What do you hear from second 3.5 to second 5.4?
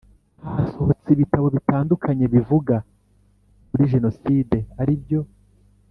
kuri Jenoside aribyo